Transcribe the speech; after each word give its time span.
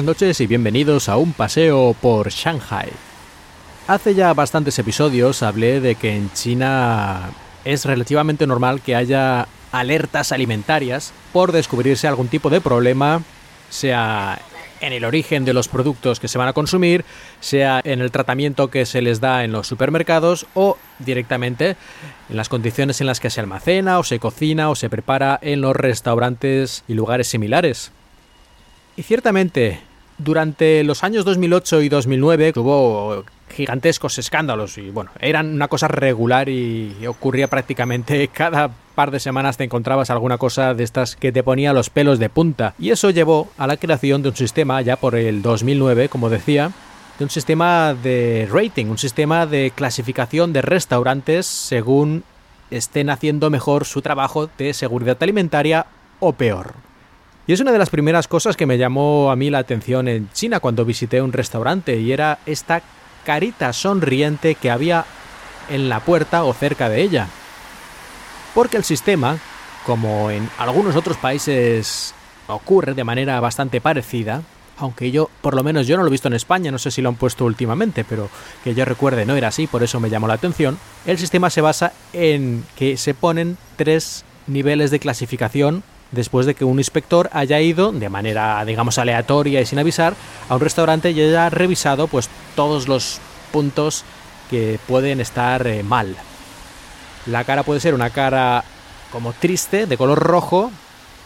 Buenas 0.00 0.16
noches 0.16 0.40
y 0.40 0.46
bienvenidos 0.46 1.10
a 1.10 1.18
un 1.18 1.34
paseo 1.34 1.94
por 2.00 2.30
Shanghai. 2.30 2.88
Hace 3.86 4.14
ya 4.14 4.32
bastantes 4.32 4.78
episodios 4.78 5.42
hablé 5.42 5.82
de 5.82 5.94
que 5.94 6.16
en 6.16 6.32
China 6.32 7.28
es 7.66 7.84
relativamente 7.84 8.46
normal 8.46 8.80
que 8.80 8.96
haya 8.96 9.46
alertas 9.72 10.32
alimentarias 10.32 11.12
por 11.34 11.52
descubrirse 11.52 12.08
algún 12.08 12.28
tipo 12.28 12.48
de 12.48 12.62
problema, 12.62 13.20
sea 13.68 14.40
en 14.80 14.94
el 14.94 15.04
origen 15.04 15.44
de 15.44 15.52
los 15.52 15.68
productos 15.68 16.18
que 16.18 16.28
se 16.28 16.38
van 16.38 16.48
a 16.48 16.54
consumir, 16.54 17.04
sea 17.40 17.82
en 17.84 18.00
el 18.00 18.10
tratamiento 18.10 18.70
que 18.70 18.86
se 18.86 19.02
les 19.02 19.20
da 19.20 19.44
en 19.44 19.52
los 19.52 19.66
supermercados 19.66 20.46
o 20.54 20.78
directamente 20.98 21.76
en 22.30 22.36
las 22.38 22.48
condiciones 22.48 23.02
en 23.02 23.06
las 23.06 23.20
que 23.20 23.28
se 23.28 23.40
almacena 23.40 23.98
o 23.98 24.02
se 24.02 24.18
cocina 24.18 24.70
o 24.70 24.76
se 24.76 24.88
prepara 24.88 25.38
en 25.42 25.60
los 25.60 25.76
restaurantes 25.76 26.84
y 26.88 26.94
lugares 26.94 27.28
similares. 27.28 27.92
Y 28.96 29.02
ciertamente, 29.02 29.89
durante 30.22 30.84
los 30.84 31.02
años 31.02 31.24
2008 31.24 31.82
y 31.82 31.88
2009 31.88 32.52
hubo 32.56 33.24
gigantescos 33.50 34.18
escándalos 34.18 34.78
y 34.78 34.90
bueno, 34.90 35.10
eran 35.20 35.54
una 35.54 35.68
cosa 35.68 35.88
regular 35.88 36.48
y 36.48 36.94
ocurría 37.06 37.48
prácticamente 37.48 38.28
cada 38.32 38.70
par 38.94 39.10
de 39.10 39.20
semanas 39.20 39.56
te 39.56 39.64
encontrabas 39.64 40.10
alguna 40.10 40.38
cosa 40.38 40.74
de 40.74 40.84
estas 40.84 41.16
que 41.16 41.32
te 41.32 41.42
ponía 41.42 41.72
los 41.72 41.90
pelos 41.90 42.18
de 42.18 42.28
punta 42.28 42.74
y 42.78 42.90
eso 42.90 43.10
llevó 43.10 43.48
a 43.58 43.66
la 43.66 43.76
creación 43.76 44.22
de 44.22 44.28
un 44.28 44.36
sistema 44.36 44.80
ya 44.82 44.96
por 44.96 45.14
el 45.14 45.42
2009, 45.42 46.08
como 46.08 46.28
decía, 46.28 46.70
de 47.18 47.24
un 47.24 47.30
sistema 47.30 47.94
de 47.94 48.48
rating, 48.50 48.86
un 48.86 48.98
sistema 48.98 49.46
de 49.46 49.72
clasificación 49.74 50.52
de 50.52 50.62
restaurantes 50.62 51.46
según 51.46 52.24
estén 52.70 53.10
haciendo 53.10 53.50
mejor 53.50 53.84
su 53.84 54.00
trabajo 54.00 54.48
de 54.58 54.72
seguridad 54.74 55.16
alimentaria 55.20 55.86
o 56.20 56.32
peor. 56.32 56.89
Y 57.50 57.52
es 57.52 57.58
una 57.58 57.72
de 57.72 57.78
las 57.78 57.90
primeras 57.90 58.28
cosas 58.28 58.56
que 58.56 58.64
me 58.64 58.78
llamó 58.78 59.32
a 59.32 59.34
mí 59.34 59.50
la 59.50 59.58
atención 59.58 60.06
en 60.06 60.30
China 60.30 60.60
cuando 60.60 60.84
visité 60.84 61.20
un 61.20 61.32
restaurante 61.32 61.98
y 61.98 62.12
era 62.12 62.38
esta 62.46 62.80
carita 63.24 63.72
sonriente 63.72 64.54
que 64.54 64.70
había 64.70 65.04
en 65.68 65.88
la 65.88 65.98
puerta 65.98 66.44
o 66.44 66.52
cerca 66.52 66.88
de 66.88 67.02
ella. 67.02 67.26
Porque 68.54 68.76
el 68.76 68.84
sistema, 68.84 69.36
como 69.84 70.30
en 70.30 70.48
algunos 70.58 70.94
otros 70.94 71.16
países 71.16 72.14
ocurre 72.46 72.94
de 72.94 73.02
manera 73.02 73.40
bastante 73.40 73.80
parecida, 73.80 74.42
aunque 74.78 75.10
yo, 75.10 75.28
por 75.40 75.56
lo 75.56 75.64
menos 75.64 75.88
yo 75.88 75.96
no 75.96 76.04
lo 76.04 76.08
he 76.08 76.12
visto 76.12 76.28
en 76.28 76.34
España, 76.34 76.70
no 76.70 76.78
sé 76.78 76.92
si 76.92 77.02
lo 77.02 77.08
han 77.08 77.16
puesto 77.16 77.46
últimamente, 77.46 78.04
pero 78.04 78.30
que 78.62 78.76
yo 78.76 78.84
recuerde 78.84 79.26
no 79.26 79.34
era 79.34 79.48
así, 79.48 79.66
por 79.66 79.82
eso 79.82 79.98
me 79.98 80.08
llamó 80.08 80.28
la 80.28 80.34
atención, 80.34 80.78
el 81.04 81.18
sistema 81.18 81.50
se 81.50 81.62
basa 81.62 81.94
en 82.12 82.64
que 82.76 82.96
se 82.96 83.12
ponen 83.12 83.58
tres 83.74 84.24
niveles 84.46 84.92
de 84.92 85.00
clasificación 85.00 85.82
después 86.12 86.46
de 86.46 86.54
que 86.54 86.64
un 86.64 86.78
inspector 86.78 87.30
haya 87.32 87.60
ido 87.60 87.92
de 87.92 88.08
manera, 88.08 88.64
digamos, 88.64 88.98
aleatoria 88.98 89.60
y 89.60 89.66
sin 89.66 89.78
avisar 89.78 90.14
a 90.48 90.54
un 90.54 90.60
restaurante 90.60 91.10
y 91.10 91.20
haya 91.20 91.50
revisado 91.50 92.08
pues 92.08 92.28
todos 92.56 92.88
los 92.88 93.20
puntos 93.52 94.04
que 94.50 94.78
pueden 94.86 95.20
estar 95.20 95.66
eh, 95.66 95.82
mal. 95.82 96.16
La 97.26 97.44
cara 97.44 97.62
puede 97.62 97.80
ser 97.80 97.94
una 97.94 98.10
cara 98.10 98.64
como 99.12 99.32
triste, 99.32 99.86
de 99.86 99.96
color 99.96 100.18
rojo, 100.18 100.70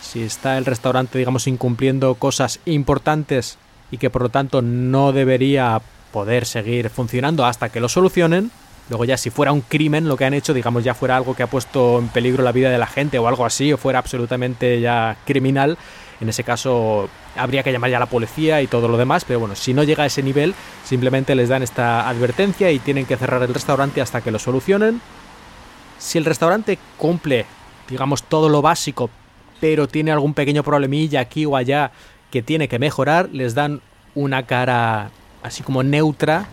si 0.00 0.22
está 0.22 0.58
el 0.58 0.64
restaurante, 0.64 1.18
digamos, 1.18 1.46
incumpliendo 1.46 2.14
cosas 2.14 2.60
importantes 2.64 3.58
y 3.90 3.98
que 3.98 4.10
por 4.10 4.22
lo 4.22 4.28
tanto 4.28 4.62
no 4.62 5.12
debería 5.12 5.80
poder 6.12 6.46
seguir 6.46 6.90
funcionando 6.90 7.44
hasta 7.44 7.68
que 7.68 7.80
lo 7.80 7.88
solucionen, 7.88 8.50
Luego 8.88 9.04
ya 9.04 9.16
si 9.16 9.30
fuera 9.30 9.52
un 9.52 9.60
crimen 9.60 10.08
lo 10.08 10.16
que 10.16 10.24
han 10.24 10.34
hecho, 10.34 10.54
digamos 10.54 10.82
ya 10.82 10.94
fuera 10.94 11.16
algo 11.16 11.34
que 11.34 11.42
ha 11.42 11.46
puesto 11.46 11.98
en 11.98 12.08
peligro 12.08 12.42
la 12.42 12.52
vida 12.52 12.70
de 12.70 12.78
la 12.78 12.86
gente 12.86 13.18
o 13.18 13.28
algo 13.28 13.44
así, 13.44 13.72
o 13.72 13.76
fuera 13.76 13.98
absolutamente 13.98 14.80
ya 14.80 15.16
criminal, 15.26 15.76
en 16.20 16.28
ese 16.28 16.42
caso 16.42 17.08
habría 17.36 17.62
que 17.62 17.70
llamar 17.70 17.90
ya 17.90 17.98
a 17.98 18.00
la 18.00 18.06
policía 18.06 18.62
y 18.62 18.66
todo 18.66 18.88
lo 18.88 18.96
demás, 18.96 19.24
pero 19.24 19.40
bueno, 19.40 19.54
si 19.54 19.74
no 19.74 19.84
llega 19.84 20.04
a 20.04 20.06
ese 20.06 20.22
nivel, 20.22 20.54
simplemente 20.84 21.34
les 21.34 21.48
dan 21.48 21.62
esta 21.62 22.08
advertencia 22.08 22.70
y 22.72 22.78
tienen 22.78 23.06
que 23.06 23.16
cerrar 23.16 23.42
el 23.42 23.54
restaurante 23.54 24.00
hasta 24.00 24.20
que 24.20 24.30
lo 24.30 24.38
solucionen. 24.38 25.00
Si 25.98 26.18
el 26.18 26.24
restaurante 26.24 26.78
cumple, 26.96 27.44
digamos, 27.88 28.24
todo 28.24 28.48
lo 28.48 28.62
básico, 28.62 29.10
pero 29.60 29.86
tiene 29.86 30.12
algún 30.12 30.34
pequeño 30.34 30.62
problemilla 30.62 31.20
aquí 31.20 31.44
o 31.44 31.56
allá 31.56 31.92
que 32.30 32.42
tiene 32.42 32.68
que 32.68 32.78
mejorar, 32.78 33.28
les 33.32 33.54
dan 33.54 33.80
una 34.14 34.44
cara 34.46 35.10
así 35.42 35.62
como 35.62 35.82
neutra, 35.82 36.48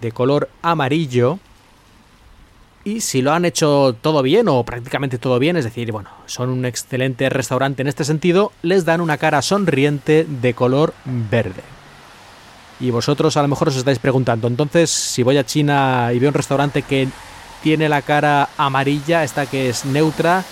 de 0.00 0.12
color 0.12 0.48
amarillo, 0.62 1.38
y 2.84 3.00
si 3.00 3.22
lo 3.22 3.32
han 3.32 3.44
hecho 3.44 3.94
todo 4.00 4.22
bien 4.22 4.48
o 4.48 4.64
prácticamente 4.64 5.18
todo 5.18 5.38
bien, 5.38 5.56
es 5.56 5.64
decir, 5.64 5.92
bueno, 5.92 6.10
son 6.26 6.48
un 6.48 6.64
excelente 6.64 7.28
restaurante 7.28 7.82
en 7.82 7.88
este 7.88 8.04
sentido, 8.04 8.52
les 8.62 8.84
dan 8.84 9.00
una 9.00 9.18
cara 9.18 9.42
sonriente 9.42 10.26
de 10.28 10.54
color 10.54 10.94
verde. 11.04 11.62
Y 12.80 12.90
vosotros 12.90 13.36
a 13.36 13.42
lo 13.42 13.48
mejor 13.48 13.68
os 13.68 13.76
estáis 13.76 13.98
preguntando, 13.98 14.48
entonces 14.48 14.90
si 14.90 15.22
voy 15.22 15.36
a 15.36 15.44
China 15.44 16.10
y 16.14 16.18
veo 16.18 16.30
un 16.30 16.34
restaurante 16.34 16.82
que 16.82 17.08
tiene 17.62 17.90
la 17.90 18.00
cara 18.00 18.48
amarilla, 18.56 19.22
esta 19.22 19.44
que 19.44 19.68
es 19.68 19.84
neutra, 19.84 20.44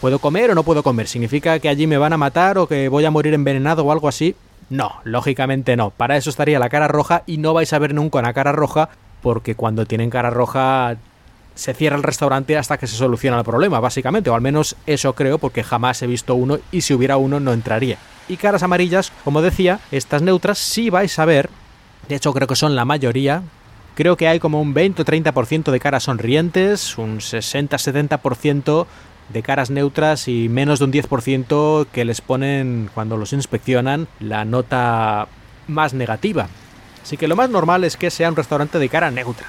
¿puedo 0.00 0.18
comer 0.18 0.50
o 0.50 0.54
no 0.54 0.62
puedo 0.62 0.82
comer? 0.82 1.06
¿Significa 1.06 1.58
que 1.58 1.68
allí 1.68 1.86
me 1.86 1.98
van 1.98 2.14
a 2.14 2.18
matar 2.18 2.56
o 2.56 2.66
que 2.66 2.88
voy 2.88 3.04
a 3.04 3.10
morir 3.10 3.34
envenenado 3.34 3.84
o 3.84 3.92
algo 3.92 4.08
así? 4.08 4.34
No, 4.70 4.92
lógicamente 5.04 5.76
no. 5.76 5.90
Para 5.90 6.16
eso 6.16 6.30
estaría 6.30 6.58
la 6.58 6.70
cara 6.70 6.88
roja 6.88 7.22
y 7.26 7.36
no 7.36 7.52
vais 7.52 7.70
a 7.74 7.78
ver 7.78 7.92
nunca 7.92 8.20
una 8.20 8.32
cara 8.32 8.52
roja 8.52 8.88
porque 9.20 9.54
cuando 9.54 9.84
tienen 9.84 10.08
cara 10.08 10.30
roja 10.30 10.96
se 11.54 11.74
cierra 11.74 11.96
el 11.96 12.02
restaurante 12.02 12.56
hasta 12.56 12.78
que 12.78 12.86
se 12.86 12.96
soluciona 12.96 13.38
el 13.38 13.44
problema, 13.44 13.80
básicamente, 13.80 14.30
o 14.30 14.34
al 14.34 14.40
menos 14.40 14.76
eso 14.86 15.14
creo, 15.14 15.38
porque 15.38 15.62
jamás 15.62 16.02
he 16.02 16.06
visto 16.06 16.34
uno 16.34 16.58
y 16.72 16.80
si 16.80 16.94
hubiera 16.94 17.16
uno 17.16 17.40
no 17.40 17.52
entraría. 17.52 17.98
Y 18.28 18.36
caras 18.36 18.62
amarillas, 18.62 19.12
como 19.22 19.42
decía, 19.42 19.80
estas 19.90 20.22
neutras 20.22 20.58
sí 20.58 20.90
vais 20.90 21.18
a 21.18 21.24
ver, 21.24 21.50
de 22.08 22.16
hecho 22.16 22.32
creo 22.32 22.48
que 22.48 22.56
son 22.56 22.74
la 22.74 22.84
mayoría, 22.84 23.42
creo 23.94 24.16
que 24.16 24.28
hay 24.28 24.40
como 24.40 24.60
un 24.60 24.74
20 24.74 25.02
o 25.02 25.04
30% 25.04 25.70
de 25.70 25.80
caras 25.80 26.04
sonrientes, 26.04 26.98
un 26.98 27.18
60-70% 27.18 28.86
de 29.28 29.42
caras 29.42 29.70
neutras 29.70 30.28
y 30.28 30.48
menos 30.48 30.80
de 30.80 30.84
un 30.86 30.92
10% 30.92 31.86
que 31.92 32.04
les 32.04 32.20
ponen 32.20 32.90
cuando 32.92 33.16
los 33.16 33.32
inspeccionan 33.32 34.08
la 34.20 34.44
nota 34.44 35.28
más 35.66 35.94
negativa. 35.94 36.48
Así 37.02 37.16
que 37.16 37.28
lo 37.28 37.36
más 37.36 37.50
normal 37.50 37.84
es 37.84 37.96
que 37.96 38.10
sea 38.10 38.28
un 38.28 38.36
restaurante 38.36 38.78
de 38.78 38.88
cara 38.88 39.10
neutra 39.10 39.46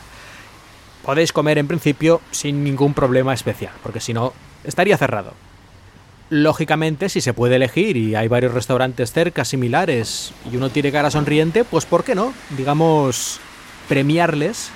podéis 1.06 1.32
comer 1.32 1.58
en 1.58 1.68
principio 1.68 2.20
sin 2.32 2.64
ningún 2.64 2.94
problema 2.94 3.34
especial, 3.34 3.74
porque 3.84 4.00
si 4.00 4.14
no, 4.14 4.34
estaría 4.64 4.98
cerrado. 4.98 5.34
Lógicamente, 6.30 7.10
si 7.10 7.22
se 7.22 7.34
puede 7.34 7.58
elegir 7.58 7.96
y 7.96 8.16
hay 8.16 8.28
varios 8.28 8.54
restaurantes 8.54 9.12
cerca 9.12 9.46
similares 9.46 10.34
y 10.52 10.58
uno 10.58 10.70
tiene 10.70 10.92
cara 10.92 11.12
sonriente, 11.12 11.64
pues 11.64 11.86
¿por 11.86 12.04
qué 12.04 12.16
no? 12.16 12.34
Digamos, 12.58 13.40
premiarles 13.88 14.72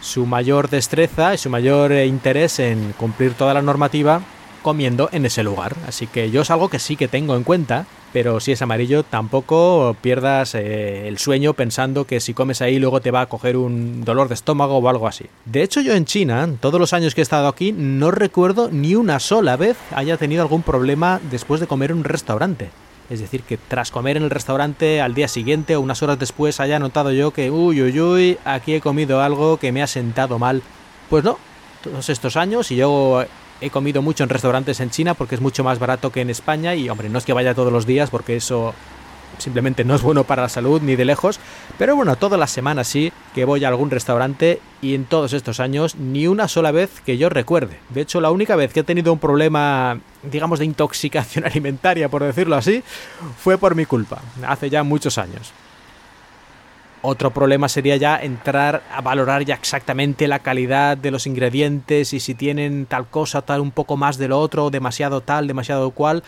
su 0.00 0.26
mayor 0.26 0.68
destreza 0.68 1.32
y 1.32 1.38
su 1.38 1.48
mayor 1.48 1.92
interés 1.92 2.58
en 2.58 2.92
cumplir 2.98 3.34
toda 3.34 3.54
la 3.54 3.62
normativa 3.62 4.20
comiendo 4.64 5.08
en 5.12 5.26
ese 5.26 5.44
lugar. 5.44 5.76
Así 5.86 6.08
que 6.08 6.32
yo 6.32 6.42
es 6.42 6.50
algo 6.50 6.68
que 6.68 6.80
sí 6.80 6.96
que 6.96 7.06
tengo 7.06 7.36
en 7.36 7.44
cuenta 7.44 7.86
pero 8.14 8.38
si 8.38 8.52
es 8.52 8.62
amarillo 8.62 9.02
tampoco 9.02 9.96
pierdas 10.00 10.54
eh, 10.54 11.08
el 11.08 11.18
sueño 11.18 11.52
pensando 11.54 12.06
que 12.06 12.20
si 12.20 12.32
comes 12.32 12.62
ahí 12.62 12.78
luego 12.78 13.00
te 13.00 13.10
va 13.10 13.22
a 13.22 13.26
coger 13.26 13.56
un 13.56 14.04
dolor 14.04 14.28
de 14.28 14.34
estómago 14.34 14.78
o 14.78 14.88
algo 14.88 15.08
así. 15.08 15.26
De 15.44 15.64
hecho 15.64 15.80
yo 15.80 15.94
en 15.94 16.04
China, 16.04 16.48
todos 16.60 16.78
los 16.78 16.92
años 16.92 17.12
que 17.12 17.22
he 17.22 17.24
estado 17.24 17.48
aquí, 17.48 17.72
no 17.72 18.12
recuerdo 18.12 18.70
ni 18.70 18.94
una 18.94 19.18
sola 19.18 19.56
vez 19.56 19.76
haya 19.90 20.16
tenido 20.16 20.42
algún 20.42 20.62
problema 20.62 21.20
después 21.28 21.60
de 21.60 21.66
comer 21.66 21.90
en 21.90 21.98
un 21.98 22.04
restaurante. 22.04 22.70
Es 23.10 23.18
decir, 23.18 23.42
que 23.42 23.56
tras 23.58 23.90
comer 23.90 24.16
en 24.16 24.22
el 24.22 24.30
restaurante 24.30 25.00
al 25.00 25.14
día 25.14 25.26
siguiente 25.26 25.74
o 25.74 25.80
unas 25.80 26.00
horas 26.04 26.16
después 26.16 26.60
haya 26.60 26.78
notado 26.78 27.10
yo 27.10 27.32
que, 27.32 27.50
uy, 27.50 27.82
uy, 27.82 28.00
uy, 28.00 28.38
aquí 28.44 28.74
he 28.74 28.80
comido 28.80 29.22
algo 29.22 29.56
que 29.56 29.72
me 29.72 29.82
ha 29.82 29.88
sentado 29.88 30.38
mal. 30.38 30.62
Pues 31.10 31.24
no, 31.24 31.36
todos 31.82 32.08
estos 32.08 32.36
años 32.36 32.70
y 32.70 32.76
yo 32.76 33.24
he 33.60 33.70
comido 33.70 34.02
mucho 34.02 34.24
en 34.24 34.30
restaurantes 34.30 34.80
en 34.80 34.90
China 34.90 35.14
porque 35.14 35.34
es 35.34 35.40
mucho 35.40 35.64
más 35.64 35.78
barato 35.78 36.10
que 36.10 36.20
en 36.20 36.30
España 36.30 36.74
y 36.74 36.88
hombre, 36.88 37.08
no 37.08 37.18
es 37.18 37.24
que 37.24 37.32
vaya 37.32 37.54
todos 37.54 37.72
los 37.72 37.86
días 37.86 38.10
porque 38.10 38.36
eso 38.36 38.74
simplemente 39.38 39.84
no 39.84 39.94
es 39.94 40.02
bueno 40.02 40.24
para 40.24 40.42
la 40.42 40.48
salud 40.48 40.80
ni 40.80 40.96
de 40.96 41.04
lejos, 41.04 41.40
pero 41.78 41.96
bueno, 41.96 42.16
todas 42.16 42.38
las 42.38 42.50
semanas 42.50 42.88
sí 42.88 43.12
que 43.34 43.44
voy 43.44 43.64
a 43.64 43.68
algún 43.68 43.90
restaurante 43.90 44.60
y 44.80 44.94
en 44.94 45.04
todos 45.04 45.32
estos 45.32 45.60
años 45.60 45.96
ni 45.96 46.26
una 46.26 46.48
sola 46.48 46.70
vez 46.70 47.00
que 47.04 47.18
yo 47.18 47.28
recuerde. 47.28 47.78
De 47.90 48.00
hecho, 48.00 48.20
la 48.20 48.30
única 48.30 48.56
vez 48.56 48.72
que 48.72 48.80
he 48.80 48.84
tenido 48.84 49.12
un 49.12 49.18
problema, 49.18 49.98
digamos, 50.22 50.58
de 50.58 50.66
intoxicación 50.66 51.44
alimentaria, 51.46 52.08
por 52.08 52.22
decirlo 52.22 52.56
así, 52.56 52.82
fue 53.38 53.58
por 53.58 53.74
mi 53.74 53.86
culpa, 53.86 54.20
hace 54.46 54.70
ya 54.70 54.82
muchos 54.82 55.18
años. 55.18 55.52
Otro 57.06 57.32
problema 57.32 57.68
sería 57.68 57.98
ya 57.98 58.16
entrar 58.16 58.82
a 58.90 59.02
valorar 59.02 59.44
ya 59.44 59.56
exactamente 59.56 60.26
la 60.26 60.38
calidad 60.38 60.96
de 60.96 61.10
los 61.10 61.26
ingredientes 61.26 62.14
y 62.14 62.18
si 62.18 62.34
tienen 62.34 62.86
tal 62.86 63.06
cosa, 63.08 63.42
tal 63.42 63.60
un 63.60 63.72
poco 63.72 63.98
más 63.98 64.16
de 64.16 64.26
lo 64.26 64.40
otro, 64.40 64.70
demasiado 64.70 65.20
tal, 65.20 65.46
demasiado 65.46 65.90
cual, 65.90 66.22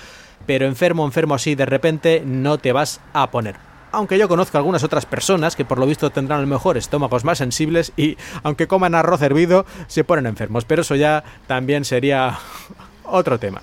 pero 0.44 0.66
enfermo, 0.66 1.06
enfermo 1.06 1.34
así 1.34 1.54
de 1.54 1.64
repente 1.64 2.22
no 2.26 2.58
te 2.58 2.72
vas 2.72 3.00
a 3.14 3.30
poner. 3.30 3.56
Aunque 3.90 4.18
yo 4.18 4.28
conozco 4.28 4.58
algunas 4.58 4.84
otras 4.84 5.06
personas 5.06 5.56
que 5.56 5.64
por 5.64 5.78
lo 5.78 5.86
visto 5.86 6.10
tendrán 6.10 6.42
a 6.42 6.46
mejor 6.46 6.76
estómagos 6.76 7.24
más 7.24 7.38
sensibles 7.38 7.94
y 7.96 8.18
aunque 8.42 8.66
coman 8.66 8.94
arroz 8.94 9.22
hervido 9.22 9.64
se 9.86 10.04
ponen 10.04 10.26
enfermos, 10.26 10.66
pero 10.66 10.82
eso 10.82 10.94
ya 10.94 11.24
también 11.46 11.86
sería 11.86 12.38
otro 13.04 13.38
tema. 13.38 13.62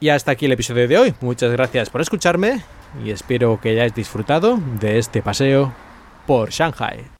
Y 0.00 0.08
hasta 0.08 0.30
aquí 0.30 0.46
el 0.46 0.52
episodio 0.52 0.88
de 0.88 0.96
hoy. 0.96 1.14
Muchas 1.20 1.52
gracias 1.52 1.90
por 1.90 2.00
escucharme 2.00 2.62
y 3.04 3.10
espero 3.10 3.60
que 3.60 3.68
hayáis 3.72 3.94
disfrutado 3.94 4.58
de 4.80 4.98
este 4.98 5.20
paseo 5.20 5.74
por 6.28 6.52
Shanghai. 6.52 7.17